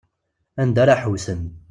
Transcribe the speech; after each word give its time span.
Anda 0.61 0.79
ara 0.83 1.01
ḥewsen. 1.01 1.41